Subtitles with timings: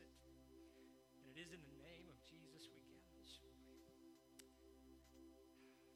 [0.00, 0.12] it.
[1.16, 3.72] And it is in the name of Jesus we gather this morning.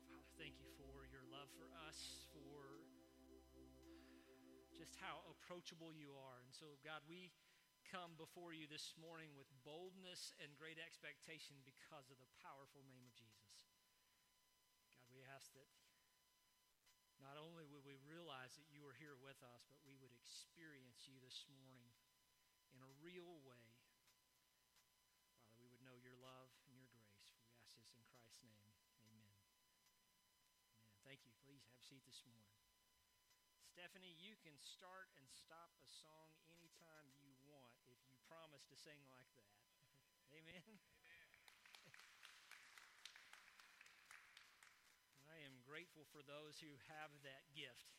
[0.09, 2.81] Father, thank you for your love for us, for
[4.77, 6.41] just how approachable you are.
[6.41, 7.33] And so, God, we
[7.91, 13.03] come before you this morning with boldness and great expectation because of the powerful name
[13.03, 13.69] of Jesus.
[14.95, 15.69] God, we ask that
[17.21, 21.05] not only would we realize that you are here with us, but we would experience
[21.05, 21.85] you this morning
[22.73, 23.67] in a real way.
[25.37, 27.37] Father, we would know your love and your grace.
[27.45, 28.73] We ask this in Christ's name.
[29.05, 29.37] Amen.
[29.37, 29.37] Amen.
[31.05, 31.37] Thank you.
[31.45, 32.55] Please have a seat this morning.
[33.67, 38.79] Stephanie, you can start and stop a song anytime you want if you promise to
[38.79, 39.59] sing like that.
[40.39, 40.63] Amen.
[40.71, 41.27] Amen.
[45.35, 47.91] I am grateful for those who have that gift,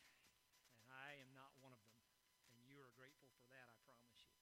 [0.80, 2.00] and I am not one of them.
[2.48, 4.32] And you are grateful for that, I promise you.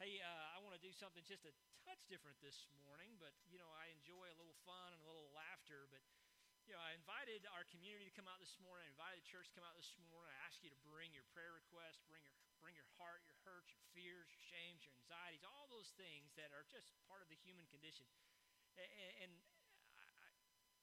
[0.00, 1.52] Hey, uh, I want to do something just a
[1.84, 5.28] touch different this morning, but you know, I enjoy a little fun and a little
[5.36, 5.84] laughter.
[5.92, 6.00] But
[6.64, 8.88] you know, I invited our community to come out this morning.
[8.88, 10.32] I invited the church to come out this morning.
[10.32, 12.32] I ask you to bring your prayer requests, bring your
[12.64, 16.48] bring your heart, your hurts, your fears, your shames, your anxieties, all those things that
[16.56, 18.08] are just part of the human condition.
[18.80, 19.32] And, and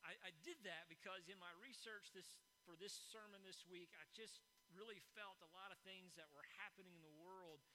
[0.05, 4.05] I, I, did that because in my research this for this sermon this week, I
[4.13, 4.45] just
[4.77, 7.65] really felt a lot of things that were happening in the world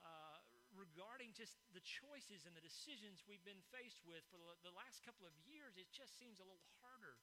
[0.00, 0.40] uh,
[0.72, 5.04] regarding just the choices and the decisions we've been faced with for the, the last
[5.04, 5.76] couple of years.
[5.76, 7.20] It just seems a little harder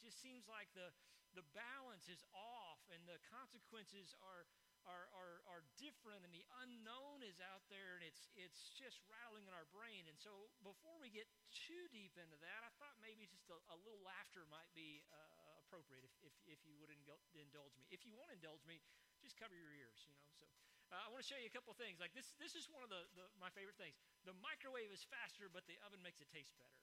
[0.00, 0.88] just seems like the,
[1.36, 4.48] the balance is off and the consequences are,
[4.88, 9.44] are, are, are different and the unknown is out there and it's, it's just rattling
[9.46, 10.08] in our brain.
[10.08, 13.76] And so before we get too deep into that, I thought maybe just a, a
[13.84, 17.30] little laughter might be uh, appropriate if, if, if you would indulge
[17.78, 17.86] me.
[17.92, 18.82] If you won't indulge me,
[19.20, 20.26] just cover your ears, you know.
[20.40, 20.48] So
[20.90, 22.02] uh, I want to show you a couple things.
[22.02, 23.94] Like this, this is one of the, the, my favorite things.
[24.26, 26.74] The microwave is faster, but the oven makes it taste better.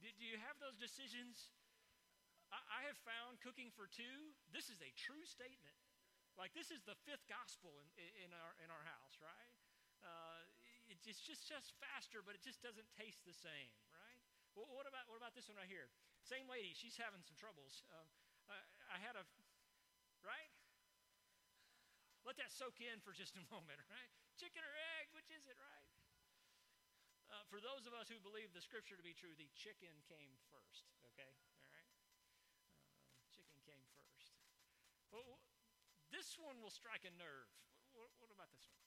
[0.00, 1.52] Do, do you have those decisions?
[2.54, 5.74] I, I have found cooking for two, this is a true statement.
[6.38, 9.50] Like this is the fifth gospel in, in, our, in our house, right?
[10.06, 10.46] Uh,
[10.86, 14.20] it, it's just, just faster, but it just doesn't taste the same, right?
[14.54, 15.90] Well, what about, what about this one right here?
[16.22, 17.82] Same lady, she's having some troubles.
[17.90, 18.06] Um,
[18.46, 18.56] I,
[18.94, 19.24] I had a,
[20.22, 20.52] right?
[22.24, 24.10] Let that soak in for just a moment, right?
[24.38, 25.86] Chicken or egg, which is it, right?
[27.32, 30.32] Uh, for those of us who believe the scripture to be true, the chicken came
[30.52, 31.32] first, okay?
[31.58, 31.88] All right?
[33.32, 34.38] Chicken came first.
[35.10, 35.42] Well,
[36.14, 37.50] this one will strike a nerve.
[37.90, 38.78] What, what about this one?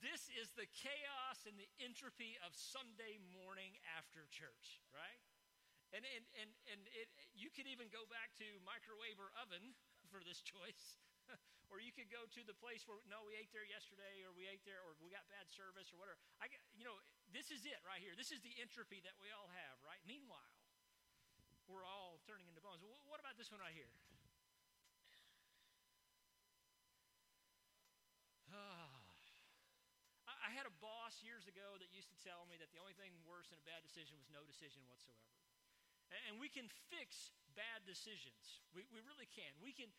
[0.00, 5.20] This is the chaos and the entropy of Sunday morning after church, right?
[5.92, 9.76] And, and, and, and it, you could even go back to microwave or oven
[10.10, 10.96] for this choice.
[11.68, 14.48] or you could go to the place where no, we ate there yesterday, or we
[14.48, 16.16] ate there, or we got bad service, or whatever.
[16.40, 16.96] I, you know,
[17.28, 18.16] this is it right here.
[18.16, 20.00] This is the entropy that we all have, right?
[20.08, 20.57] Meanwhile,
[21.68, 22.80] we're all turning into bones.
[22.80, 23.92] What about this one right here?
[28.52, 28.88] Ah.
[30.24, 33.12] I had a boss years ago that used to tell me that the only thing
[33.28, 35.28] worse than a bad decision was no decision whatsoever.
[36.08, 38.64] And we can fix bad decisions.
[38.72, 39.52] We, we really can.
[39.60, 39.92] We can,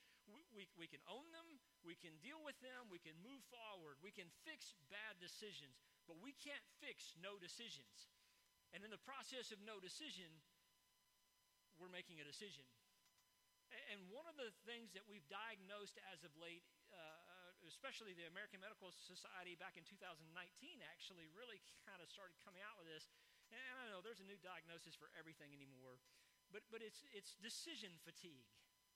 [0.50, 4.10] we, we can own them, we can deal with them, we can move forward, we
[4.10, 5.78] can fix bad decisions,
[6.10, 8.10] but we can't fix no decisions.
[8.74, 10.30] And in the process of no decision,
[11.80, 12.68] we're making a decision.
[13.94, 18.62] And one of the things that we've diagnosed as of late, uh, especially the American
[18.62, 20.26] Medical Society back in 2019,
[20.90, 23.10] actually really kind of started coming out with this
[23.50, 25.98] and I don't know there's a new diagnosis for everything anymore,
[26.54, 28.46] but, but it's, it's decision fatigue.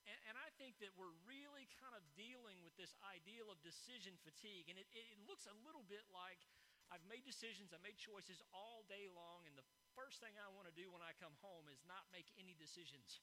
[0.04, 4.20] And, and, I think that we're really kind of dealing with this ideal of decision
[4.20, 4.68] fatigue.
[4.68, 6.44] And it, it looks a little bit like
[6.94, 9.66] I've made decisions, I made choices all day long, and the
[9.98, 13.18] first thing I want to do when I come home is not make any decisions.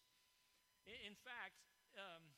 [0.83, 1.55] In, in fact,
[1.95, 2.35] um,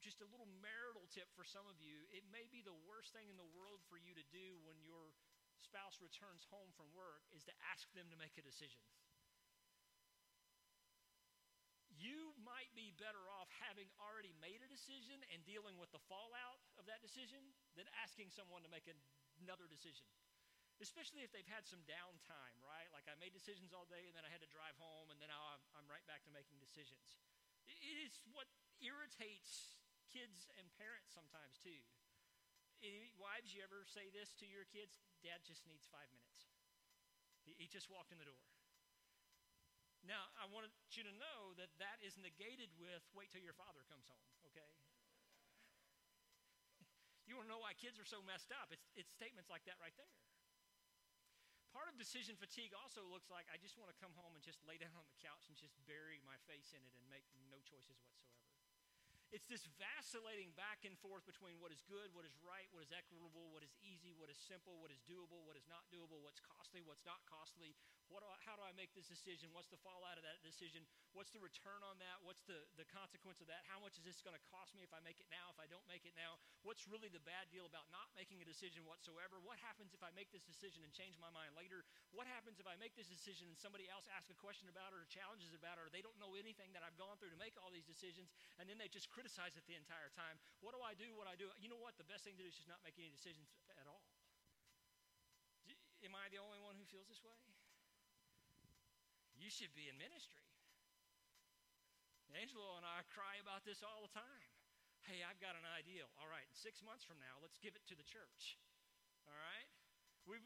[0.00, 3.26] just a little marital tip for some of you it may be the worst thing
[3.26, 5.12] in the world for you to do when you're
[5.58, 8.78] spouse returns home from work is to ask them to make a decision.
[11.96, 16.60] You might be better off having already made a decision and dealing with the fallout
[16.76, 17.40] of that decision
[17.74, 18.84] than asking someone to make
[19.40, 20.06] another decision.
[20.76, 22.88] Especially if they've had some downtime, right?
[22.92, 25.32] Like I made decisions all day and then I had to drive home and then
[25.32, 27.16] I'm, I'm right back to making decisions.
[27.64, 28.44] It is what
[28.84, 29.80] irritates
[30.12, 31.80] kids and parents sometimes too.
[33.16, 35.00] Wives, you ever say this to your kids?
[35.24, 36.52] Dad just needs five minutes.
[37.42, 38.44] He, he just walked in the door.
[40.06, 43.82] Now, I want you to know that that is negated with wait till your father
[43.90, 44.70] comes home, okay?
[47.66, 48.70] Why kids are so messed up.
[48.70, 50.14] It's, it's statements like that right there.
[51.74, 54.62] Part of decision fatigue also looks like I just want to come home and just
[54.62, 57.58] lay down on the couch and just bury my face in it and make no
[57.66, 58.38] choices whatsoever.
[59.34, 62.94] It's this vacillating back and forth between what is good, what is right, what is
[62.94, 66.38] equitable, what is easy, what is simple, what is doable, what is not doable, what's
[66.38, 67.74] costly, what's not costly.
[68.06, 69.50] What do I, how do I make this decision?
[69.50, 70.86] What's the fallout of that decision?
[71.10, 72.22] What's the return on that?
[72.22, 73.66] What's the, the consequence of that?
[73.66, 75.66] How much is this going to cost me if I make it now, if I
[75.66, 76.38] don't make it now?
[76.62, 79.42] What's really the bad deal about not making a decision whatsoever?
[79.42, 81.82] What happens if I make this decision and change my mind later?
[82.14, 85.02] What happens if I make this decision and somebody else asks a question about it
[85.02, 87.58] or challenges about it or they don't know anything that I've gone through to make
[87.58, 88.30] all these decisions
[88.62, 90.38] and then they just criticize it the entire time.
[90.62, 91.10] What do I do?
[91.18, 91.50] What do I do?
[91.58, 91.98] You know what?
[91.98, 94.06] The best thing to do is just not make any decisions at all.
[96.06, 97.34] Am I the only one who feels this way?
[99.36, 100.44] You should be in ministry.
[102.36, 104.44] Angelo and I cry about this all the time.
[105.08, 106.04] Hey, I've got an idea.
[106.20, 108.60] All right, six months from now, let's give it to the church.
[109.24, 109.68] All right?
[110.28, 110.42] We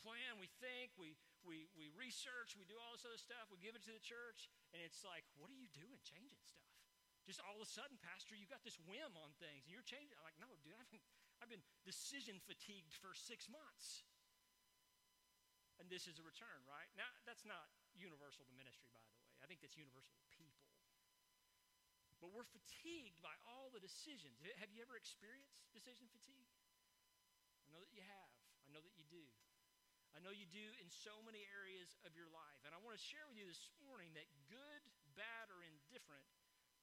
[0.00, 3.76] plan, we think, we, we, we research, we do all this other stuff, we give
[3.76, 6.64] it to the church, and it's like, what are you doing changing stuff?
[7.24, 10.12] just all of a sudden, Pastor, you got this whim on things and you're changing.
[10.20, 11.04] I'm like, no, dude, I've been,
[11.40, 14.04] I've been decision fatigued for six months.
[15.80, 16.92] And this is a return, right?
[16.94, 19.24] Now, that's not universal to ministry, by the way.
[19.42, 20.66] I think that's universal to people.
[22.22, 24.40] But we're fatigued by all the decisions.
[24.60, 26.48] Have you ever experienced decision fatigue?
[27.68, 28.30] I know that you have.
[28.64, 29.24] I know that you do.
[30.16, 32.62] I know you do in so many areas of your life.
[32.64, 34.82] And I want to share with you this morning that good,
[35.18, 36.24] bad, or indifferent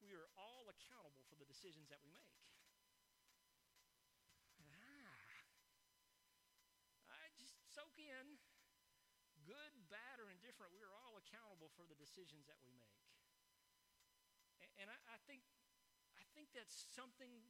[0.02, 2.34] we are all accountable for the decisions that we make.
[4.58, 5.14] Ah.
[7.14, 8.42] I just soak in
[9.52, 13.04] good, bad, or indifferent, we are all accountable for the decisions that we make.
[14.80, 15.44] And I, I think
[16.16, 17.44] I think that's something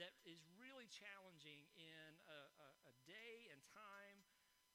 [0.00, 4.24] that is really challenging in a, a, a day and time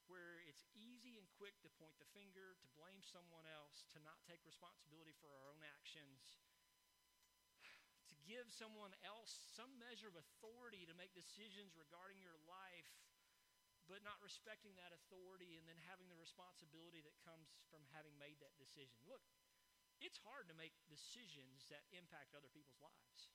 [0.06, 4.22] where it's easy and quick to point the finger, to blame someone else, to not
[4.24, 6.38] take responsibility for our own actions
[8.08, 12.88] to give someone else some measure of authority to make decisions regarding your life,
[13.88, 18.36] but not respecting that authority and then having the responsibility that comes from having made
[18.44, 19.00] that decision.
[19.08, 19.24] Look,
[19.98, 23.32] it's hard to make decisions that impact other people's lives.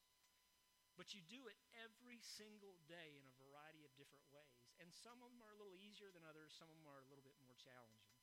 [0.94, 4.62] But you do it every single day in a variety of different ways.
[4.78, 7.10] And some of them are a little easier than others, some of them are a
[7.10, 8.14] little bit more challenging.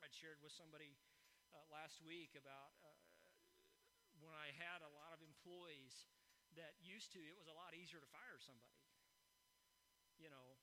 [0.00, 0.96] I shared with somebody
[1.52, 2.96] uh, last week about uh,
[4.24, 6.08] when I had a lot of employees
[6.56, 8.80] that used to, it was a lot easier to fire somebody.
[10.18, 10.57] You know,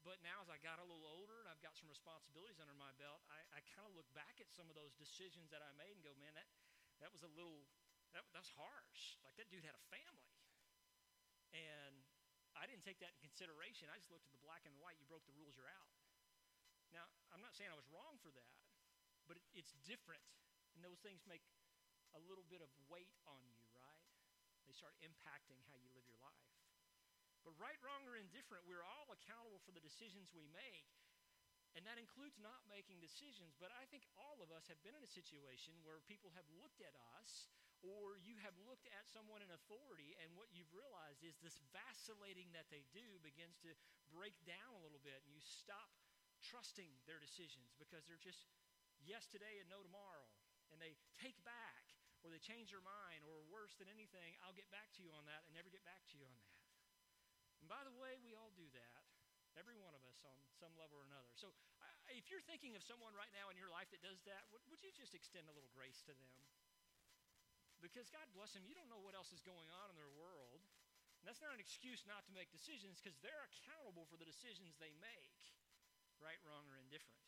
[0.00, 2.90] but now as I got a little older and I've got some responsibilities under my
[2.96, 5.92] belt, I, I kind of look back at some of those decisions that I made
[5.92, 6.48] and go, man, that,
[7.04, 7.68] that was a little,
[8.16, 9.20] that, that's harsh.
[9.24, 10.32] Like that dude had a family.
[11.52, 12.00] And
[12.56, 13.92] I didn't take that in consideration.
[13.92, 14.96] I just looked at the black and the white.
[14.96, 15.90] You broke the rules, you're out.
[16.90, 18.56] Now, I'm not saying I was wrong for that,
[19.30, 20.22] but it, it's different.
[20.74, 21.42] And those things make
[22.14, 24.02] a little bit of weight on you, right?
[24.66, 26.59] They start impacting how you live your life.
[27.42, 30.88] But right, wrong, or indifferent, we're all accountable for the decisions we make.
[31.78, 33.54] And that includes not making decisions.
[33.56, 36.82] But I think all of us have been in a situation where people have looked
[36.82, 37.48] at us,
[37.80, 42.50] or you have looked at someone in authority, and what you've realized is this vacillating
[42.52, 43.72] that they do begins to
[44.12, 45.88] break down a little bit, and you stop
[46.42, 48.50] trusting their decisions because they're just
[49.00, 50.28] yes today and no tomorrow.
[50.74, 54.68] And they take back or they change their mind, or worse than anything, I'll get
[54.68, 56.59] back to you on that and never get back to you on that.
[57.70, 59.02] By the way, we all do that.
[59.54, 61.30] Every one of us on some level or another.
[61.38, 61.54] So
[62.10, 64.82] if you're thinking of someone right now in your life that does that, would, would
[64.82, 66.34] you just extend a little grace to them?
[67.78, 70.66] Because God bless them, you don't know what else is going on in their world.
[71.22, 74.74] And that's not an excuse not to make decisions because they're accountable for the decisions
[74.76, 75.36] they make,
[76.18, 77.22] right, wrong, or indifferent.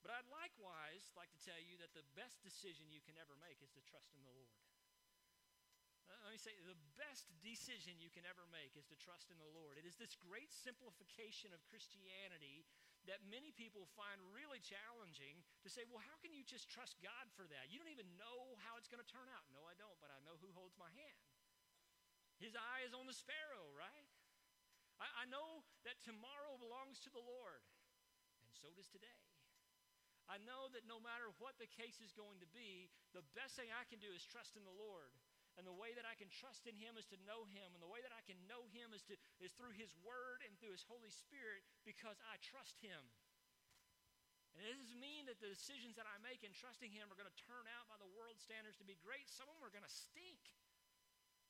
[0.00, 3.58] But I'd likewise like to tell you that the best decision you can ever make
[3.58, 4.54] is to trust in the Lord.
[6.06, 9.38] Uh, let me say, the best decision you can ever make is to trust in
[9.42, 9.74] the Lord.
[9.74, 12.62] It is this great simplification of Christianity
[13.10, 17.26] that many people find really challenging to say, well, how can you just trust God
[17.34, 17.70] for that?
[17.70, 19.46] You don't even know how it's going to turn out.
[19.54, 21.22] No, I don't, but I know who holds my hand.
[22.42, 24.06] His eye is on the sparrow, right?
[24.98, 27.62] I, I know that tomorrow belongs to the Lord,
[28.44, 29.22] and so does today.
[30.26, 33.70] I know that no matter what the case is going to be, the best thing
[33.70, 35.14] I can do is trust in the Lord.
[35.56, 37.72] And the way that I can trust in Him is to know Him.
[37.72, 40.52] And the way that I can know Him is, to, is through His Word and
[40.60, 43.00] through His Holy Spirit because I trust Him.
[44.56, 47.28] And it doesn't mean that the decisions that I make in trusting Him are going
[47.28, 49.28] to turn out by the world standards to be great.
[49.28, 50.40] Some of them are going to stink.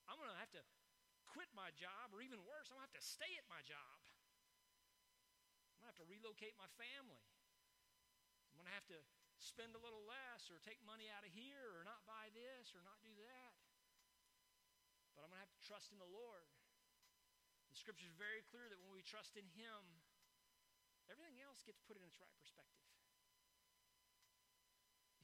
[0.07, 0.63] I'm going to have to
[1.35, 3.99] quit my job, or even worse, I'm going to have to stay at my job.
[5.75, 7.27] I'm going to have to relocate my family.
[8.55, 8.99] I'm going to have to
[9.43, 12.81] spend a little less, or take money out of here, or not buy this, or
[12.87, 13.56] not do that.
[15.17, 16.45] But I'm going to have to trust in the Lord.
[17.73, 19.81] The scripture is very clear that when we trust in Him,
[21.09, 22.85] everything else gets put in its right perspective.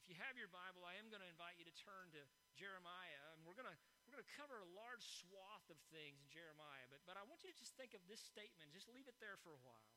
[0.01, 2.21] If you have your Bible, I am going to invite you to turn to
[2.59, 6.27] Jeremiah, and we're going to we're going to cover a large swath of things in
[6.27, 6.89] Jeremiah.
[6.91, 8.75] But but I want you to just think of this statement.
[8.75, 9.95] Just leave it there for a while,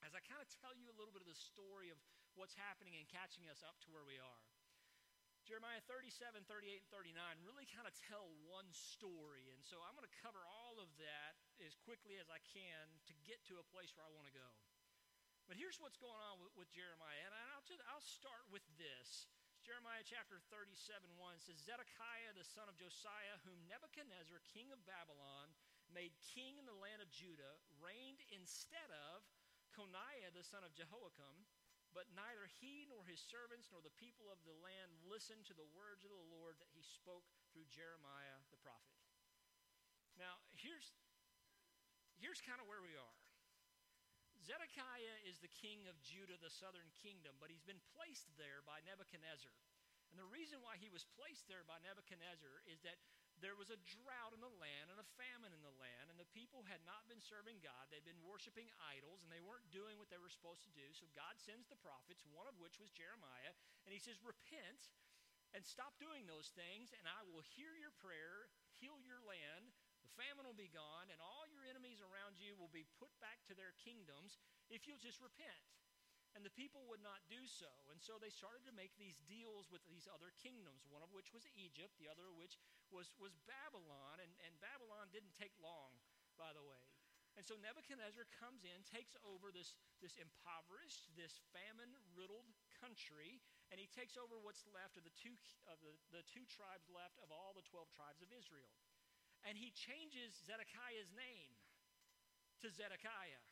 [0.00, 2.00] as I kind of tell you a little bit of the story of
[2.40, 4.42] what's happening and catching us up to where we are.
[5.48, 9.48] Jeremiah 37, 38, and 39 really kind of tell one story.
[9.48, 13.16] And so I'm going to cover all of that as quickly as I can to
[13.24, 14.44] get to a place where I want to go.
[15.48, 17.24] But here's what's going on with, with Jeremiah.
[17.24, 19.24] And I'll, just, I'll start with this.
[19.64, 25.48] Jeremiah chapter 37, 1 says, Zedekiah the son of Josiah, whom Nebuchadnezzar, king of Babylon,
[25.88, 29.24] made king in the land of Judah, reigned instead of
[29.72, 31.48] Coniah the son of Jehoiakim
[31.96, 35.68] but neither he nor his servants nor the people of the land listened to the
[35.76, 38.96] words of the Lord that he spoke through Jeremiah the prophet.
[40.18, 40.92] Now, here's,
[42.18, 43.18] here's kind of where we are.
[44.42, 48.80] Zedekiah is the king of Judah, the southern kingdom, but he's been placed there by
[48.86, 49.52] Nebuchadnezzar.
[50.08, 52.96] And the reason why he was placed there by Nebuchadnezzar is that
[53.38, 56.34] there was a drought in the land and a famine in the land, and the
[56.34, 57.86] people had not been serving God.
[57.88, 60.86] They'd been worshiping idols, and they weren't doing what they were supposed to do.
[60.94, 63.54] So God sends the prophets, one of which was Jeremiah,
[63.86, 64.90] and he says, Repent
[65.56, 69.72] and stop doing those things, and I will hear your prayer, heal your land.
[70.04, 73.40] The famine will be gone, and all your enemies around you will be put back
[73.48, 74.36] to their kingdoms
[74.68, 75.64] if you'll just repent.
[76.38, 77.66] And the people would not do so.
[77.90, 81.34] And so they started to make these deals with these other kingdoms, one of which
[81.34, 82.54] was Egypt, the other of which
[82.94, 84.22] was, was Babylon.
[84.22, 85.98] And, and Babylon didn't take long,
[86.38, 86.78] by the way.
[87.34, 92.46] And so Nebuchadnezzar comes in, takes over this, this impoverished, this famine riddled
[92.78, 93.42] country,
[93.74, 95.34] and he takes over what's left of the two,
[95.66, 98.78] of the, the two tribes left of all the 12 tribes of Israel.
[99.42, 101.58] And he changes Zedekiah's name
[102.62, 103.42] to Zedekiah.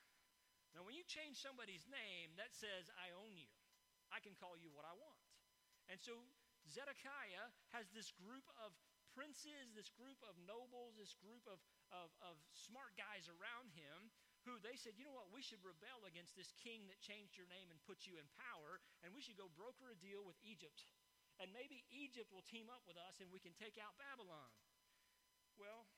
[0.77, 3.49] Now, when you change somebody's name, that says, I own you.
[4.13, 5.25] I can call you what I want.
[5.89, 6.13] And so
[6.69, 8.77] Zedekiah has this group of
[9.17, 14.13] princes, this group of nobles, this group of, of, of smart guys around him
[14.45, 17.49] who they said, you know what, we should rebel against this king that changed your
[17.49, 20.87] name and put you in power, and we should go broker a deal with Egypt.
[21.43, 24.53] And maybe Egypt will team up with us and we can take out Babylon.
[25.57, 25.89] Well,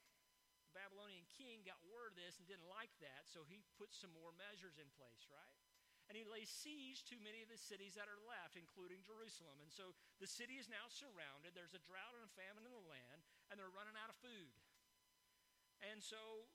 [0.76, 4.32] Babylonian king got word of this and didn't like that, so he put some more
[4.36, 5.56] measures in place, right?
[6.08, 9.60] And he lays siege to many of the cities that are left, including Jerusalem.
[9.60, 9.92] And so
[10.24, 11.52] the city is now surrounded.
[11.52, 13.20] There's a drought and a famine in the land,
[13.52, 14.56] and they're running out of food.
[15.84, 16.48] And so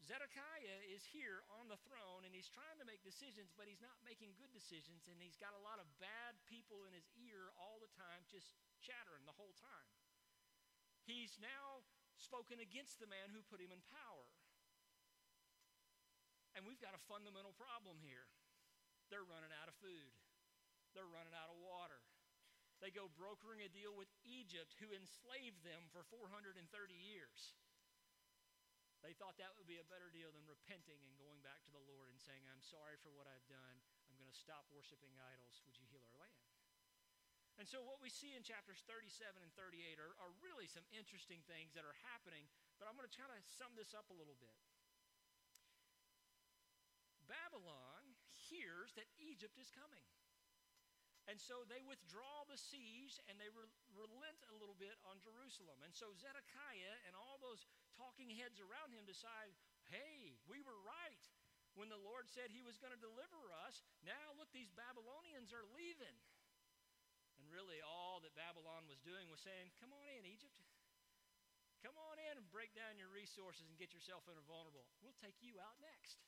[0.00, 3.98] Zedekiah is here on the throne, and he's trying to make decisions, but he's not
[4.06, 7.82] making good decisions, and he's got a lot of bad people in his ear all
[7.82, 9.90] the time, just chattering the whole time.
[11.04, 11.84] He's now
[12.20, 14.28] spoken against the man who put him in power.
[16.54, 18.28] And we've got a fundamental problem here.
[19.08, 20.12] They're running out of food,
[20.94, 21.98] they're running out of water.
[22.80, 26.64] They go brokering a deal with Egypt, who enslaved them for 430
[26.96, 27.52] years.
[29.04, 31.84] They thought that would be a better deal than repenting and going back to the
[31.92, 33.76] Lord and saying, I'm sorry for what I've done.
[34.08, 35.60] I'm going to stop worshiping idols.
[35.68, 36.49] Would you heal our land?
[37.60, 41.44] And so, what we see in chapters 37 and 38 are, are really some interesting
[41.44, 42.48] things that are happening,
[42.80, 44.56] but I'm going to try to sum this up a little bit.
[47.28, 48.16] Babylon
[48.48, 50.08] hears that Egypt is coming.
[51.28, 55.84] And so they withdraw the siege and they re- relent a little bit on Jerusalem.
[55.84, 59.52] And so Zedekiah and all those talking heads around him decide
[59.92, 61.24] hey, we were right
[61.74, 63.82] when the Lord said he was going to deliver us.
[64.02, 66.14] Now, look, these Babylonians are leaving.
[67.50, 70.54] Really, all that Babylon was doing was saying, Come on in, Egypt.
[71.82, 74.84] Come on in and break down your resources and get yourself vulnerable.
[75.00, 76.20] We'll take you out next.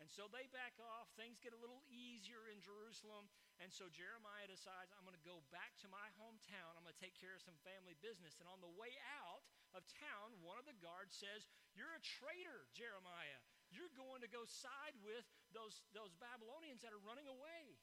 [0.00, 1.12] And so they back off.
[1.20, 3.28] Things get a little easier in Jerusalem.
[3.60, 6.72] And so Jeremiah decides, I'm going to go back to my hometown.
[6.72, 8.40] I'm going to take care of some family business.
[8.40, 9.44] And on the way out
[9.76, 11.44] of town, one of the guards says,
[11.76, 13.44] You're a traitor, Jeremiah.
[13.68, 17.76] You're going to go side with those, those Babylonians that are running away.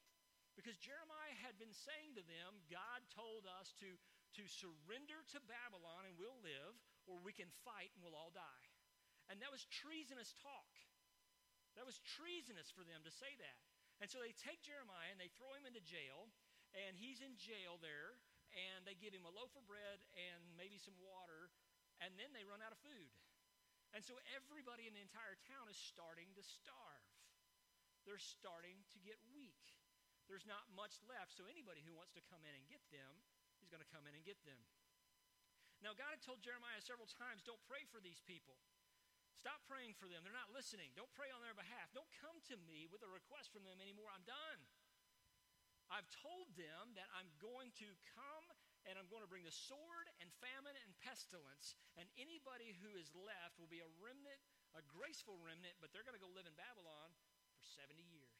[0.58, 3.94] Because Jeremiah had been saying to them, God told us to,
[4.42, 6.74] to surrender to Babylon and we'll live,
[7.06, 8.66] or we can fight and we'll all die.
[9.30, 10.74] And that was treasonous talk.
[11.78, 13.58] That was treasonous for them to say that.
[14.02, 16.26] And so they take Jeremiah and they throw him into jail,
[16.74, 18.18] and he's in jail there,
[18.50, 21.54] and they give him a loaf of bread and maybe some water,
[22.02, 23.14] and then they run out of food.
[23.94, 27.10] And And so everybody in the entire town is starting to starve.
[28.06, 29.77] They're starting to get weak.
[30.28, 33.12] There's not much left, so anybody who wants to come in and get them
[33.64, 34.60] is going to come in and get them.
[35.80, 38.60] Now, God had told Jeremiah several times don't pray for these people.
[39.38, 40.26] Stop praying for them.
[40.26, 40.90] They're not listening.
[40.98, 41.94] Don't pray on their behalf.
[41.94, 44.10] Don't come to me with a request from them anymore.
[44.10, 44.60] I'm done.
[45.88, 48.46] I've told them that I'm going to come
[48.84, 53.12] and I'm going to bring the sword and famine and pestilence, and anybody who is
[53.12, 54.40] left will be a remnant,
[54.72, 57.12] a graceful remnant, but they're going to go live in Babylon
[57.52, 58.37] for 70 years.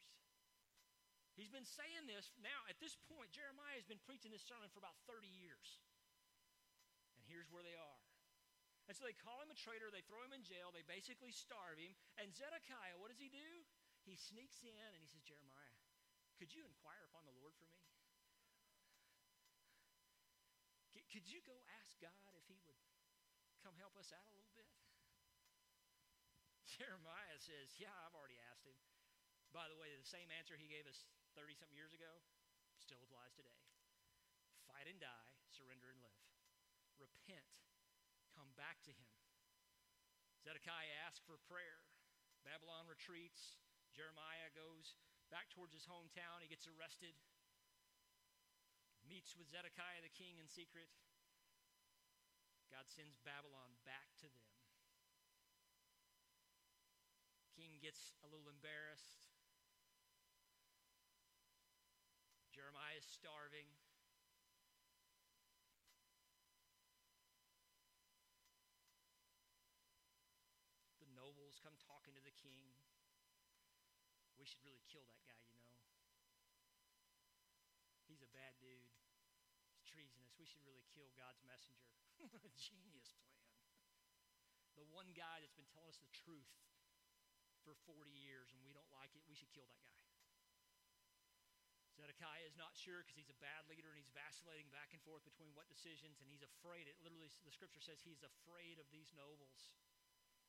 [1.39, 4.83] He's been saying this now, at this point, Jeremiah has been preaching this sermon for
[4.83, 5.79] about 30 years.
[7.15, 8.03] And here's where they are.
[8.91, 11.79] And so they call him a traitor, they throw him in jail, they basically starve
[11.79, 11.95] him.
[12.19, 13.63] And Zedekiah, what does he do?
[14.03, 15.79] He sneaks in and he says, Jeremiah,
[16.35, 17.79] could you inquire upon the Lord for me?
[21.09, 22.77] Could you go ask God if he would
[23.65, 24.69] come help us out a little bit?
[26.77, 28.77] Jeremiah says, Yeah, I've already asked him.
[29.49, 32.23] By the way, the same answer he gave us 30 something years ago
[32.81, 33.59] still applies today.
[34.65, 36.25] Fight and die, surrender and live.
[36.97, 37.45] Repent
[38.39, 39.11] come back to him.
[40.41, 41.83] Zedekiah asks for prayer.
[42.47, 43.59] Babylon retreats.
[43.91, 44.95] Jeremiah goes
[45.29, 46.39] back towards his hometown.
[46.39, 47.13] He gets arrested.
[49.03, 50.87] Meets with Zedekiah the king in secret.
[52.71, 54.47] God sends Babylon back to them.
[57.59, 59.19] King gets a little embarrassed.
[62.55, 63.63] Jeremiah is starving.
[70.99, 72.75] The nobles come talking to the king.
[74.35, 75.79] We should really kill that guy, you know.
[78.03, 78.91] He's a bad dude.
[79.71, 80.35] He's treasonous.
[80.35, 81.95] We should really kill God's messenger.
[82.59, 83.47] genius plan.
[84.75, 86.51] The one guy that's been telling us the truth
[87.63, 90.08] for 40 years and we don't like it, we should kill that guy.
[91.99, 95.27] Zedekiah is not sure because he's a bad leader and he's vacillating back and forth
[95.27, 96.87] between what decisions and he's afraid.
[96.87, 99.75] It literally, the scripture says he's afraid of these nobles.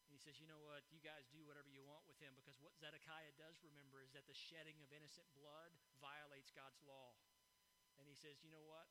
[0.07, 0.87] And he says, You know what?
[0.95, 4.31] You guys do whatever you want with him because what Zedekiah does remember is that
[4.31, 7.19] the shedding of innocent blood violates God's law.
[7.99, 8.87] And he says, You know what?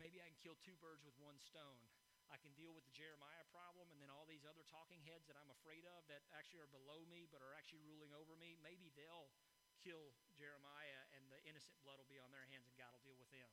[0.00, 1.80] Maybe I can kill two birds with one stone.
[2.28, 5.40] I can deal with the Jeremiah problem and then all these other talking heads that
[5.40, 8.56] I'm afraid of that actually are below me but are actually ruling over me.
[8.60, 9.32] Maybe they'll
[9.82, 13.18] kill Jeremiah and the innocent blood will be on their hands and God will deal
[13.18, 13.50] with them.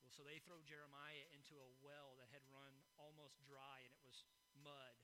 [0.00, 4.04] Well, so they throw Jeremiah into a well that had run almost dry and it
[4.04, 4.24] was
[4.60, 4.96] mud.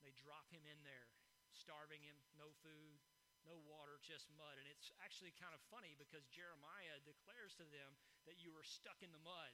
[0.00, 1.12] They drop him in there,
[1.52, 3.00] starving him, no food,
[3.44, 4.56] no water, just mud.
[4.56, 9.00] And it's actually kind of funny because Jeremiah declares to them that you are stuck
[9.04, 9.52] in the mud,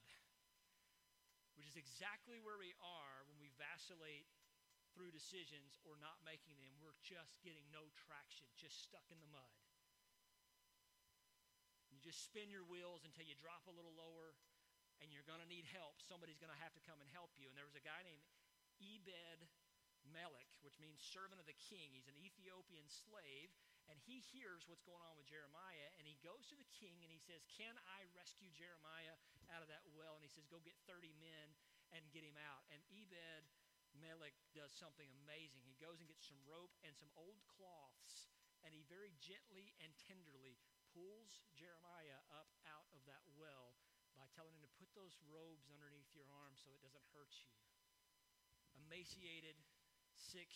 [1.58, 4.26] which is exactly where we are when we vacillate
[4.96, 6.72] through decisions or not making them.
[6.80, 9.52] We're just getting no traction, just stuck in the mud.
[11.92, 14.32] You just spin your wheels until you drop a little lower
[15.04, 16.00] and you're going to need help.
[16.00, 17.52] Somebody's going to have to come and help you.
[17.52, 18.24] And there was a guy named
[18.80, 19.44] Ebed
[20.08, 21.92] Melech, which means servant of the king.
[21.92, 23.52] He's an Ethiopian slave,
[23.90, 27.10] and he hears what's going on with Jeremiah, and he goes to the king and
[27.10, 29.18] he says, Can I rescue Jeremiah
[29.50, 30.18] out of that well?
[30.18, 31.46] And he says, Go get 30 men
[31.94, 32.66] and get him out.
[32.70, 33.45] And Ebed
[33.98, 35.64] Melech does something amazing.
[35.64, 38.28] He goes and gets some rope and some old cloths,
[38.64, 40.56] and he very gently and tenderly
[40.92, 43.76] pulls Jeremiah up out of that well
[44.16, 47.52] by telling him to put those robes underneath your arms so it doesn't hurt you
[48.86, 49.56] emaciated,
[50.14, 50.48] sick,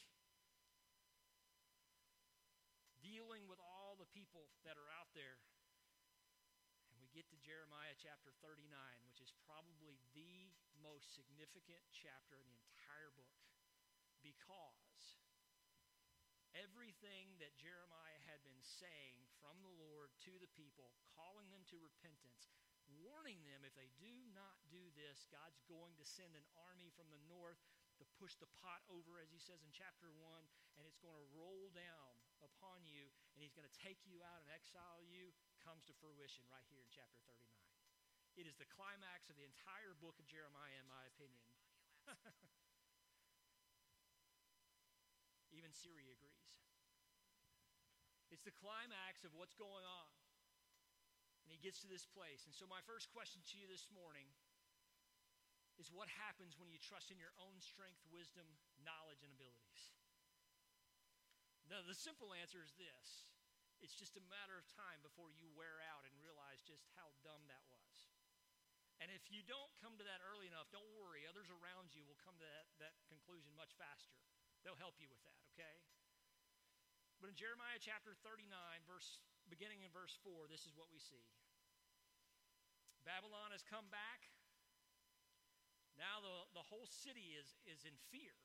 [3.03, 5.41] dealing with all the people that are out there.
[6.93, 8.71] And we get to Jeremiah chapter 39,
[9.09, 13.41] which is probably the most significant chapter in the entire book
[14.21, 15.21] because
[16.53, 21.79] everything that Jeremiah had been saying from the Lord to the people, calling them to
[21.79, 22.51] repentance,
[22.99, 27.09] warning them if they do not do this, God's going to send an army from
[27.09, 27.63] the north
[28.03, 30.21] to push the pot over, as he says in chapter 1,
[30.77, 34.41] and it's going to roll down upon you, and he's going to take you out
[34.43, 37.70] and exile you, comes to fruition right here in chapter 39.
[38.39, 41.47] It is the climax of the entire book of Jeremiah, in my opinion.
[45.57, 46.51] Even Siri agrees.
[48.31, 50.13] It's the climax of what's going on.
[51.43, 52.47] And he gets to this place.
[52.47, 54.31] And so, my first question to you this morning
[55.83, 58.47] is what happens when you trust in your own strength, wisdom,
[58.87, 59.91] knowledge, and abilities.
[61.67, 63.27] Now, the simple answer is this
[63.83, 67.43] it's just a matter of time before you wear out and realize just how dumb
[67.49, 67.90] that was.
[69.01, 71.25] And if you don't come to that early enough, don't worry.
[71.25, 74.13] Others around you will come to that, that conclusion much faster.
[74.61, 75.81] They'll help you with that, okay?
[77.17, 78.49] But in Jeremiah chapter 39,
[78.85, 81.25] verse beginning in verse 4, this is what we see.
[83.09, 84.29] Babylon has come back.
[85.97, 88.37] Now the, the whole city is, is in fear.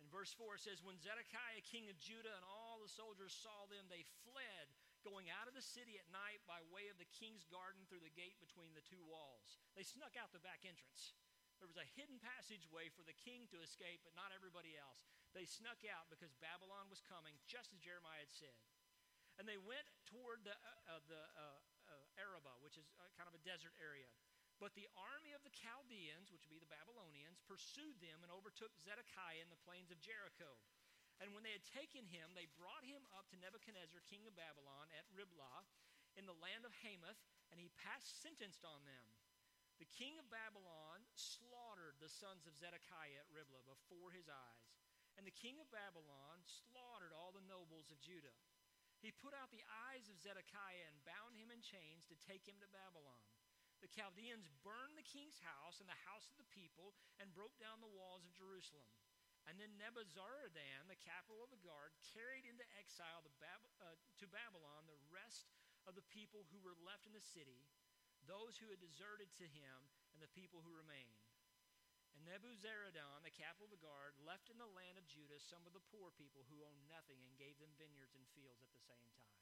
[0.00, 3.64] In verse 4, it says, When Zedekiah, king of Judah, and all the soldiers saw
[3.72, 4.68] them, they fled,
[5.06, 8.18] going out of the city at night by way of the king's garden through the
[8.18, 9.62] gate between the two walls.
[9.78, 11.14] They snuck out the back entrance.
[11.62, 15.06] There was a hidden passageway for the king to escape, but not everybody else.
[15.30, 18.58] They snuck out because Babylon was coming, just as Jeremiah had said.
[19.38, 21.60] And they went toward the, uh, uh, the uh,
[21.92, 24.10] uh Arabah, which is uh, kind of a desert area.
[24.56, 28.72] But the army of the Chaldeans, which would be the Babylonians, pursued them and overtook
[28.80, 30.56] Zedekiah in the plains of Jericho.
[31.20, 34.92] And when they had taken him, they brought him up to Nebuchadnezzar, king of Babylon,
[34.92, 35.64] at Riblah,
[36.16, 37.20] in the land of Hamath,
[37.52, 39.06] and he passed sentenced on them.
[39.76, 44.72] The king of Babylon slaughtered the sons of Zedekiah at Riblah before his eyes.
[45.20, 48.36] And the king of Babylon slaughtered all the nobles of Judah.
[49.04, 52.56] He put out the eyes of Zedekiah and bound him in chains to take him
[52.64, 53.24] to Babylon.
[53.84, 57.84] The Chaldeans burned the king's house and the house of the people and broke down
[57.84, 58.88] the walls of Jerusalem.
[59.46, 64.90] And then Nebuzaradan, the capital of the guard, carried into exile Bab- uh, to Babylon
[64.90, 65.46] the rest
[65.86, 67.62] of the people who were left in the city,
[68.26, 69.78] those who had deserted to him,
[70.10, 71.22] and the people who remained.
[72.18, 75.76] And Nebuzaradan, the capital of the guard, left in the land of Judah some of
[75.76, 79.06] the poor people who owned nothing and gave them vineyards and fields at the same
[79.14, 79.36] time.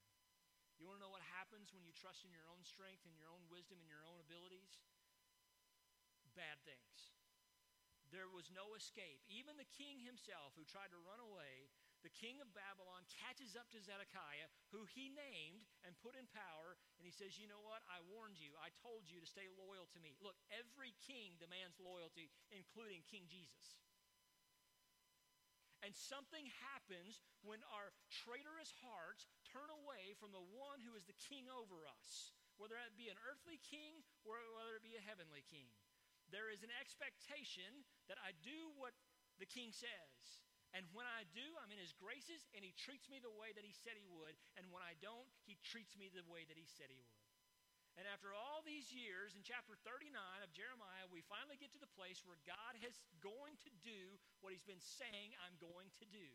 [0.76, 3.30] You want to know what happens when you trust in your own strength and your
[3.30, 4.82] own wisdom and your own abilities?
[6.34, 7.14] Bad things.
[8.24, 9.20] There was no escape.
[9.28, 11.68] Even the king himself, who tried to run away,
[12.00, 16.80] the king of Babylon catches up to Zedekiah, who he named and put in power,
[16.96, 17.84] and he says, You know what?
[17.84, 18.56] I warned you.
[18.56, 20.16] I told you to stay loyal to me.
[20.24, 23.84] Look, every king demands loyalty, including King Jesus.
[25.84, 31.20] And something happens when our traitorous hearts turn away from the one who is the
[31.28, 35.44] king over us, whether it be an earthly king or whether it be a heavenly
[35.44, 35.68] king.
[36.34, 38.90] There is an expectation that I do what
[39.38, 40.42] the king says.
[40.74, 43.62] And when I do, I'm in his graces, and he treats me the way that
[43.62, 44.34] he said he would.
[44.58, 47.22] And when I don't, he treats me the way that he said he would.
[47.94, 50.10] And after all these years, in chapter 39
[50.42, 54.50] of Jeremiah, we finally get to the place where God is going to do what
[54.50, 56.26] he's been saying I'm going to do.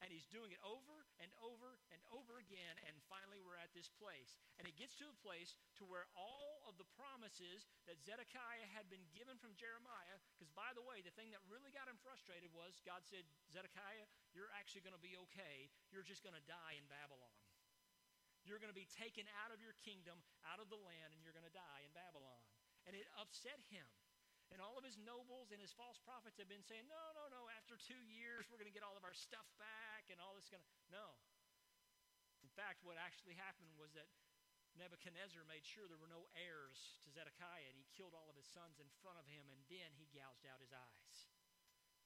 [0.00, 2.74] And he's doing it over and over and over again.
[2.88, 4.40] And finally, we're at this place.
[4.56, 8.88] And it gets to a place to where all of the promises that Zedekiah had
[8.88, 12.48] been given from Jeremiah, because by the way, the thing that really got him frustrated
[12.56, 15.68] was God said, Zedekiah, you're actually going to be okay.
[15.92, 17.36] You're just going to die in Babylon.
[18.40, 20.16] You're going to be taken out of your kingdom,
[20.48, 22.40] out of the land, and you're going to die in Babylon.
[22.88, 23.84] And it upset him.
[24.50, 27.46] And all of his nobles and his false prophets have been saying, no, no, no,
[27.54, 30.50] after two years, we're going to get all of our stuff back and all this
[30.50, 30.70] going to.
[30.90, 31.14] No.
[32.42, 34.10] In fact, what actually happened was that
[34.74, 38.50] Nebuchadnezzar made sure there were no heirs to Zedekiah, and he killed all of his
[38.50, 41.30] sons in front of him, and then he gouged out his eyes,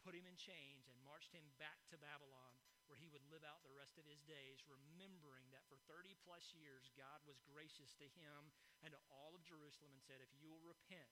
[0.04, 2.56] put him in chains, and marched him back to Babylon
[2.88, 6.52] where he would live out the rest of his days, remembering that for 30 plus
[6.52, 8.52] years God was gracious to him
[8.84, 11.08] and to all of Jerusalem and said, If you will repent,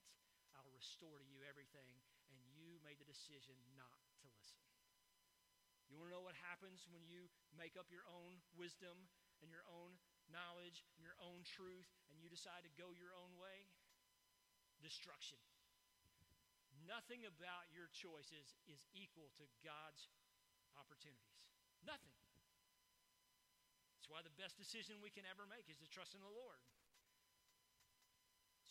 [0.56, 1.96] I'll restore to you everything.
[2.32, 4.60] And you made the decision not to listen.
[5.92, 8.96] You want to know what happens when you make up your own wisdom
[9.44, 10.00] and your own
[10.32, 13.68] knowledge and your own truth and you decide to go your own way?
[14.80, 15.36] Destruction.
[16.88, 20.08] Nothing about your choices is equal to God's
[20.74, 21.44] opportunities.
[21.84, 22.16] Nothing.
[23.94, 26.58] That's why the best decision we can ever make is to trust in the Lord.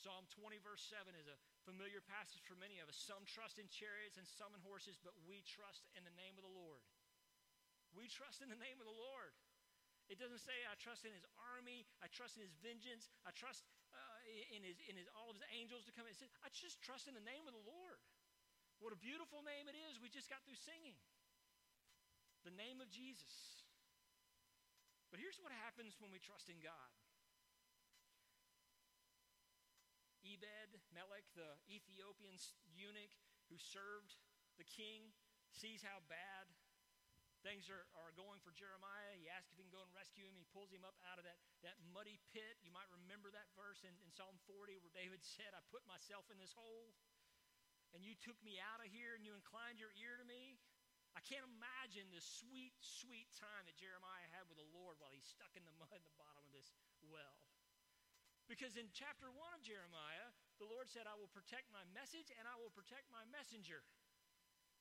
[0.02, 2.98] Psalm 20, verse 7 is a familiar passage for many of us.
[2.98, 6.44] Some trust in chariots and some in horses, but we trust in the name of
[6.44, 6.82] the Lord.
[7.94, 9.38] We trust in the name of the Lord.
[10.10, 13.62] It doesn't say I trust in his army, I trust in his vengeance, I trust
[13.94, 14.20] uh,
[14.58, 16.10] in, his, in his, all of his angels to come.
[16.10, 18.02] It says, I just trust in the name of the Lord.
[18.82, 20.02] What a beautiful name it is.
[20.02, 20.98] We just got through singing
[22.42, 23.62] the name of Jesus.
[25.14, 26.90] But here's what happens when we trust in God.
[30.22, 32.38] Ebed Melech, the Ethiopian
[32.70, 33.14] eunuch
[33.50, 34.16] who served
[34.56, 35.12] the king,
[35.52, 36.48] sees how bad
[37.42, 39.18] things are, are going for Jeremiah.
[39.18, 40.38] He asks if he can go and rescue him.
[40.38, 42.62] He pulls him up out of that, that muddy pit.
[42.62, 46.30] You might remember that verse in, in Psalm 40 where David said, I put myself
[46.30, 46.94] in this hole,
[47.92, 50.62] and you took me out of here, and you inclined your ear to me.
[51.12, 55.28] I can't imagine the sweet, sweet time that Jeremiah had with the Lord while he's
[55.28, 56.72] stuck in the mud in the bottom of this
[57.04, 57.44] well.
[58.52, 60.28] Because in chapter 1 of Jeremiah,
[60.60, 63.80] the Lord said, I will protect my message and I will protect my messenger.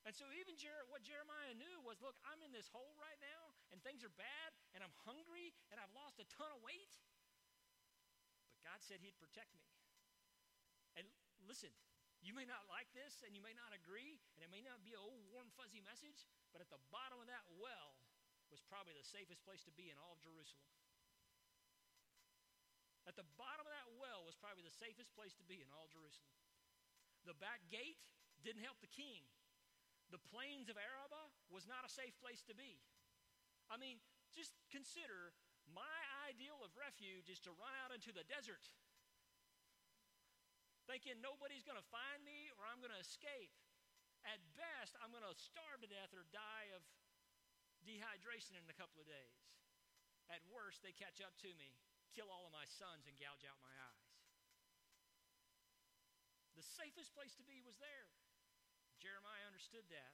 [0.02, 3.54] And so, even Jer- what Jeremiah knew was look, I'm in this hole right now,
[3.70, 6.98] and things are bad, and I'm hungry, and I've lost a ton of weight.
[8.50, 9.62] But God said He'd protect me.
[10.96, 11.06] And
[11.44, 11.70] listen,
[12.24, 14.96] you may not like this, and you may not agree, and it may not be
[14.96, 17.94] a old, warm, fuzzy message, but at the bottom of that well
[18.48, 20.64] was probably the safest place to be in all of Jerusalem.
[23.11, 25.90] At the bottom of that well was probably the safest place to be in all
[25.90, 26.31] Jerusalem.
[27.27, 27.99] The back gate
[28.46, 29.27] didn't help the king.
[30.14, 32.79] The plains of Arabah was not a safe place to be.
[33.66, 33.99] I mean,
[34.31, 35.35] just consider
[35.75, 35.99] my
[36.31, 38.62] ideal of refuge is to run out into the desert,
[40.87, 43.51] thinking nobody's going to find me or I'm going to escape.
[44.23, 46.87] At best, I'm going to starve to death or die of
[47.83, 49.38] dehydration in a couple of days.
[50.31, 51.75] At worst, they catch up to me,
[52.14, 54.11] kill all of my sons, and gouge out my eyes.
[56.59, 58.11] The safest place to be was there.
[59.01, 60.12] Jeremiah understood that.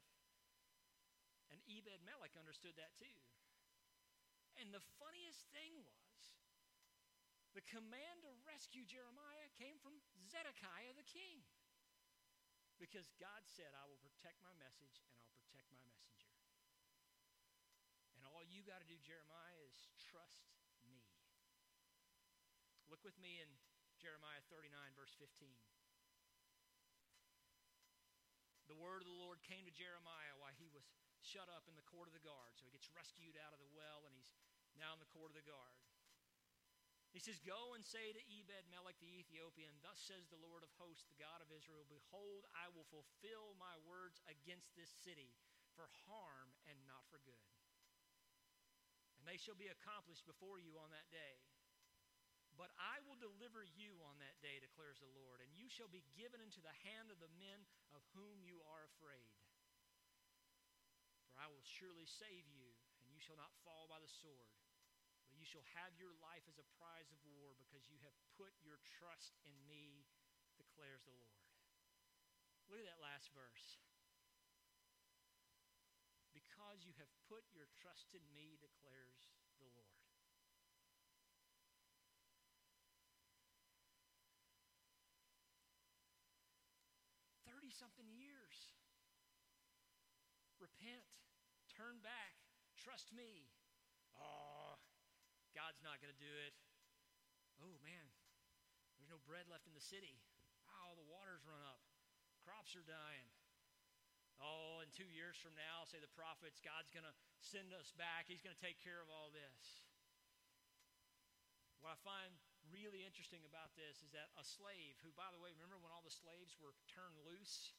[1.50, 3.16] And Ebed Melech understood that too.
[4.62, 6.16] And the funniest thing was,
[7.56, 9.96] the command to rescue Jeremiah came from
[10.28, 11.40] Zedekiah the king.
[12.76, 16.28] Because God said, I will protect my message and I'll protect my messenger.
[18.12, 20.55] And all you got to do, Jeremiah, is trust.
[22.86, 23.50] Look with me in
[23.98, 25.50] Jeremiah 39, verse 15.
[28.70, 30.86] The word of the Lord came to Jeremiah while he was
[31.22, 32.54] shut up in the court of the guard.
[32.54, 34.34] So he gets rescued out of the well and he's
[34.78, 35.74] now in the court of the guard.
[37.10, 40.70] He says, Go and say to Ebed Melech the Ethiopian, Thus says the Lord of
[40.76, 45.32] hosts, the God of Israel, Behold, I will fulfill my words against this city
[45.72, 47.46] for harm and not for good.
[49.16, 51.40] And they shall be accomplished before you on that day.
[52.56, 56.08] But I will deliver you on that day, declares the Lord, and you shall be
[56.16, 59.28] given into the hand of the men of whom you are afraid.
[61.28, 62.72] For I will surely save you,
[63.04, 64.56] and you shall not fall by the sword,
[65.28, 68.56] but you shall have your life as a prize of war, because you have put
[68.64, 70.08] your trust in me,
[70.56, 71.44] declares the Lord.
[72.72, 73.76] Look at that last verse.
[76.32, 79.28] Because you have put your trust in me, declares
[79.60, 79.96] the Lord.
[87.46, 88.72] 30 something years.
[90.56, 91.04] Repent,
[91.68, 92.32] turn back,
[92.80, 93.52] trust me.
[94.16, 94.80] Oh,
[95.52, 96.56] God's not going to do it.
[97.60, 98.08] Oh, man,
[98.96, 100.16] there's no bread left in the city.
[100.72, 101.84] Oh, the water's run up.
[102.40, 103.28] Crops are dying.
[104.40, 108.28] Oh, in two years from now, say the prophets, God's going to send us back.
[108.28, 109.84] He's going to take care of all this.
[111.80, 112.32] What I find
[112.72, 116.02] really interesting about this is that a slave, who, by the way, remember when all
[116.02, 117.74] the slaves were turned loose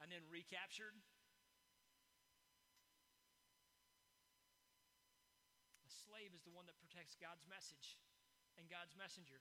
[0.00, 0.96] and then recaptured?
[5.84, 8.00] A slave is the one that protects God's message
[8.56, 9.40] and God's messenger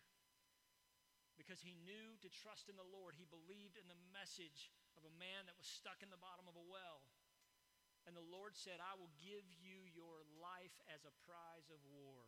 [1.40, 3.16] because he knew to trust in the Lord.
[3.16, 4.68] He believed in the message
[5.00, 7.08] of a man that was stuck in the bottom of a well.
[8.04, 12.28] And the Lord said, I will give you your life as a prize of war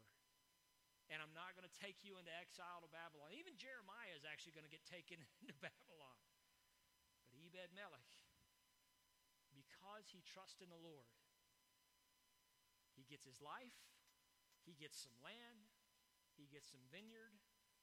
[1.11, 3.35] and I'm not going to take you into exile to Babylon.
[3.35, 6.17] Even Jeremiah is actually going to get taken into Babylon.
[7.27, 8.07] But Ebed Melech,
[9.51, 11.11] because he trusts in the Lord,
[12.95, 13.75] he gets his life,
[14.63, 15.67] he gets some land,
[16.39, 17.35] he gets some vineyard,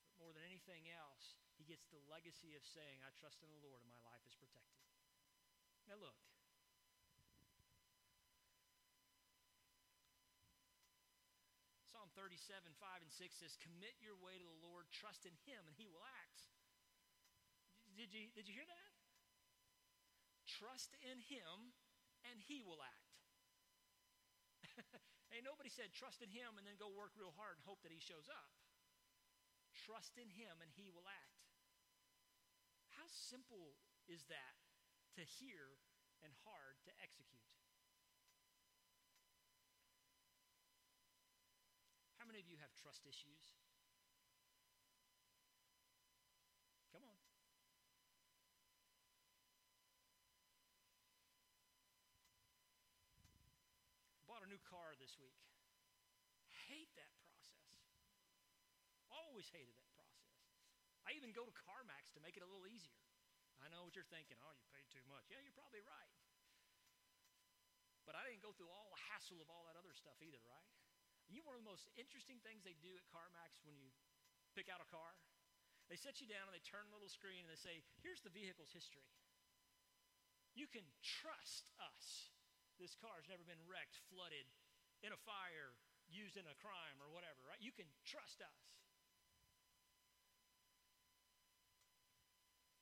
[0.08, 3.60] but more than anything else, he gets the legacy of saying, I trust in the
[3.60, 4.88] Lord and my life is protected.
[5.84, 6.16] Now, look,
[12.08, 15.60] Psalm 37, 5 and 6 says, Commit your way to the Lord, trust in him,
[15.68, 16.40] and he will act.
[18.00, 18.90] Did you, did you hear that?
[20.48, 21.76] Trust in him,
[22.24, 23.12] and he will act.
[25.36, 27.92] Ain't nobody said trust in him and then go work real hard and hope that
[27.92, 28.48] he shows up.
[29.76, 31.44] Trust in him and he will act.
[32.96, 33.76] How simple
[34.08, 34.56] is that
[35.20, 35.76] to hear
[36.24, 37.48] and hard to execute?
[42.28, 43.44] many of you have trust issues?
[46.88, 47.20] Come on.
[54.24, 55.36] Bought a new car this week.
[56.72, 57.68] Hate that process.
[59.12, 60.32] Always hated that process.
[61.04, 63.00] I even go to CarMax to make it a little easier.
[63.60, 64.36] I know what you're thinking.
[64.44, 65.28] Oh, you paid too much.
[65.28, 66.12] Yeah, you're probably right.
[68.08, 70.68] But I didn't go through all the hassle of all that other stuff either, right?
[71.28, 73.92] You know one of the most interesting things they do at CarMax when you
[74.56, 75.12] pick out a car?
[75.92, 78.32] They set you down and they turn a little screen and they say, here's the
[78.32, 79.08] vehicle's history.
[80.56, 82.32] You can trust us.
[82.80, 84.48] This car's never been wrecked, flooded,
[85.04, 85.76] in a fire,
[86.10, 87.60] used in a crime, or whatever, right?
[87.62, 88.58] You can trust us.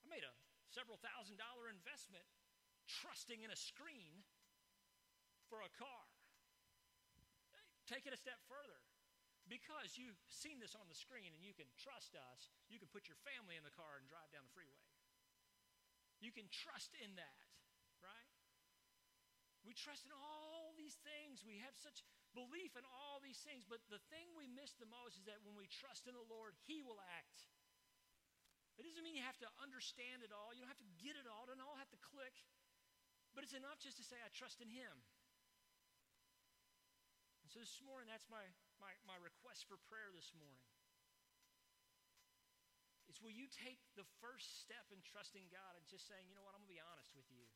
[0.00, 0.32] I made a
[0.72, 2.24] several thousand dollar investment
[2.87, 4.22] trusting in a screen
[5.50, 6.15] for a car.
[7.87, 8.83] Take it a step further.
[9.46, 13.07] Because you've seen this on the screen and you can trust us, you can put
[13.07, 14.83] your family in the car and drive down the freeway.
[16.18, 17.38] You can trust in that,
[18.03, 18.31] right?
[19.62, 21.46] We trust in all these things.
[21.46, 22.03] We have such
[22.35, 23.62] belief in all these things.
[23.62, 26.59] But the thing we miss the most is that when we trust in the Lord,
[26.66, 27.46] He will act.
[28.79, 30.53] It doesn't mean you have to understand it all.
[30.53, 31.46] You don't have to get it all.
[31.46, 32.35] It doesn't all have to click.
[33.33, 34.92] But it's enough just to say, I trust in Him.
[37.57, 38.45] So this morning, that's my,
[38.77, 40.61] my, my request for prayer this morning.
[43.09, 46.45] Is will you take the first step in trusting God and just saying, you know
[46.45, 47.49] what, I'm going to be honest with you.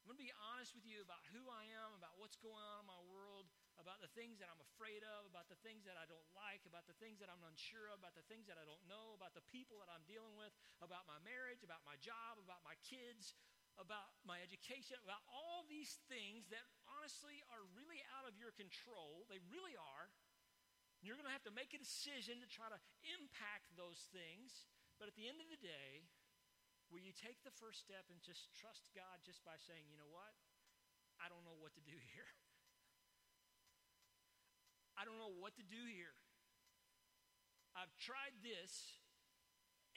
[0.00, 2.80] I'm going to be honest with you about who I am, about what's going on
[2.80, 6.08] in my world, about the things that I'm afraid of, about the things that I
[6.08, 8.80] don't like, about the things that I'm unsure of, about the things that I don't
[8.88, 12.64] know, about the people that I'm dealing with, about my marriage, about my job, about
[12.64, 13.36] my kids,
[13.78, 19.28] about my education, about all these things that honestly are really out of your control.
[19.30, 20.10] They really are.
[21.00, 22.80] You're going to have to make a decision to try to
[23.16, 24.68] impact those things.
[25.00, 26.04] But at the end of the day,
[26.92, 30.10] will you take the first step and just trust God just by saying, you know
[30.12, 30.36] what?
[31.16, 32.28] I don't know what to do here.
[35.00, 36.12] I don't know what to do here.
[37.72, 39.00] I've tried this,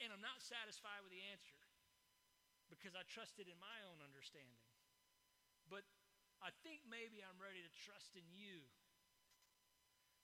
[0.00, 1.52] and I'm not satisfied with the answer
[2.72, 4.64] because I trusted in my own understanding.
[5.68, 5.84] But
[6.44, 8.64] I think maybe I'm ready to trust in you.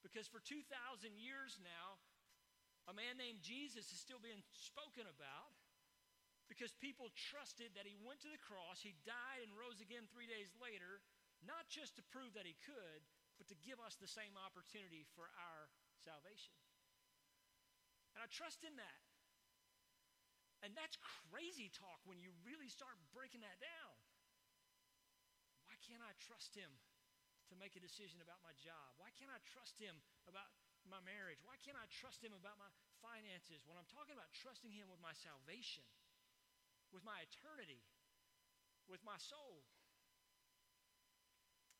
[0.00, 0.64] Because for 2,000
[1.16, 2.00] years now,
[2.88, 5.52] a man named Jesus is still being spoken about
[6.48, 10.26] because people trusted that he went to the cross, he died and rose again three
[10.26, 10.98] days later,
[11.46, 13.00] not just to prove that he could,
[13.38, 15.70] but to give us the same opportunity for our
[16.02, 16.52] salvation.
[18.16, 19.00] And I trust in that.
[20.60, 21.00] And that's
[21.32, 23.96] crazy talk when you really start breaking that down.
[25.64, 26.68] Why can't I trust him
[27.48, 28.92] to make a decision about my job?
[29.00, 29.96] Why can't I trust him
[30.28, 30.52] about
[30.84, 31.40] my marriage?
[31.40, 32.68] Why can't I trust him about my
[33.00, 33.64] finances?
[33.64, 35.84] When I'm talking about trusting him with my salvation,
[36.92, 37.80] with my eternity,
[38.84, 39.64] with my soul.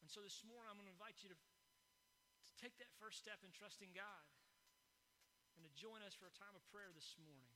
[0.01, 3.45] And so this morning, I'm going to invite you to, to take that first step
[3.45, 4.25] in trusting God
[5.55, 7.53] and to join us for a time of prayer this morning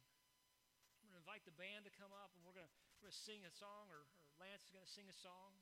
[1.14, 3.22] going to invite the band to come up and we're going to, we're going to
[3.22, 5.54] sing a song, or, or Lance is going to sing a song.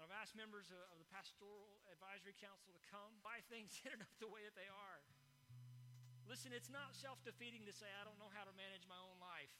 [0.00, 3.12] I've asked members of, of the Pastoral Advisory Council to come.
[3.20, 5.04] Why things ended up the way that they are.
[6.24, 9.20] Listen, it's not self defeating to say, I don't know how to manage my own
[9.20, 9.52] life.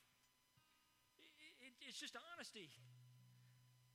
[1.21, 2.73] It, it, it's just honesty.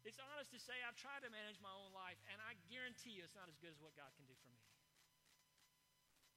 [0.05, 3.25] It's honest to say, I've tried to manage my own life, and I guarantee you
[3.25, 4.61] it's not as good as what God can do for me.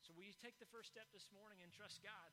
[0.00, 2.32] So, will you take the first step this morning and trust God?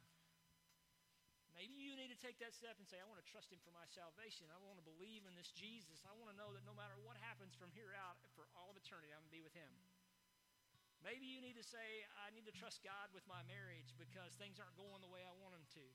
[1.56, 3.74] Maybe you need to take that step and say, I want to trust Him for
[3.76, 4.48] my salvation.
[4.50, 6.02] I want to believe in this Jesus.
[6.08, 8.78] I want to know that no matter what happens from here out, for all of
[8.80, 9.72] eternity, I'm going to be with Him.
[11.02, 14.62] Maybe you need to say, I need to trust God with my marriage because things
[14.62, 15.86] aren't going the way I want them to.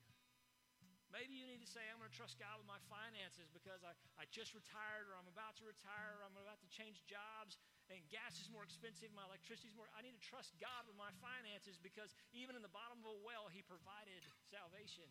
[1.07, 3.95] Maybe you need to say, I'm going to trust God with my finances because I,
[4.19, 7.55] I just retired or I'm about to retire or I'm about to change jobs
[7.87, 9.87] and gas is more expensive, my electricity is more.
[9.95, 13.17] I need to trust God with my finances because even in the bottom of a
[13.23, 14.19] well, He provided
[14.51, 15.07] salvation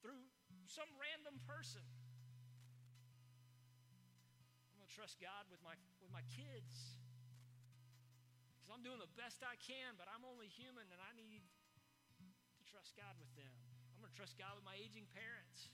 [0.00, 0.24] through
[0.64, 1.84] some random person.
[4.72, 6.96] I'm going to trust God with my, with my kids.
[8.56, 11.44] Because I'm doing the best I can, but I'm only human and I need
[12.60, 13.52] to trust God with them.
[13.96, 15.68] I'm going to trust God with my aging parents.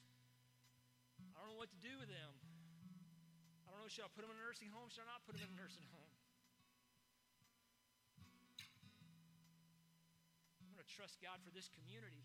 [1.34, 2.32] I don't know what to do with them.
[3.66, 4.90] I don't know, should I put them in a nursing home?
[4.90, 6.12] Should I not put them in a nursing home?
[10.64, 12.24] I'm going to trust God for this community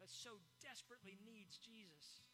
[0.00, 2.24] that so desperately needs Jesus.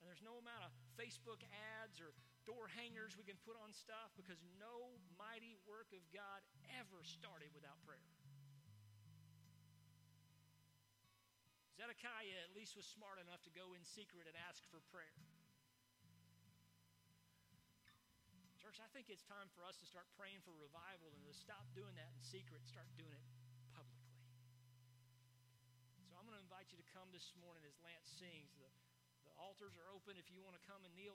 [0.00, 1.42] And there's no amount of Facebook
[1.82, 2.12] ads or
[2.46, 6.40] door hangers we can put on stuff because no mighty work of God
[6.78, 8.06] ever started without prayer.
[11.74, 15.12] Zedekiah at least was smart enough to go in secret and ask for prayer.
[18.56, 21.68] Church, I think it's time for us to start praying for revival and to stop
[21.76, 23.45] doing that in secret, start doing it
[26.66, 28.50] invite you to come this morning as Lance sings.
[28.58, 28.66] The,
[29.22, 31.04] the altars are open if you want to come and kneel.